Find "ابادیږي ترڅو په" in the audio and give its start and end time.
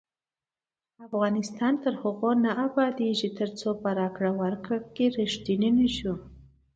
2.67-3.89